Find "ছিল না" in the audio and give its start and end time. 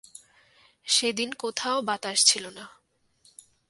2.25-2.65